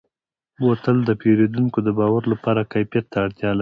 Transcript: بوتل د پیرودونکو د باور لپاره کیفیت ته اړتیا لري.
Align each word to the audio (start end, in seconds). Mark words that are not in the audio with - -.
بوتل 0.61 0.97
د 1.05 1.11
پیرودونکو 1.21 1.79
د 1.83 1.89
باور 1.99 2.23
لپاره 2.33 2.69
کیفیت 2.73 3.05
ته 3.11 3.17
اړتیا 3.25 3.49
لري. 3.53 3.59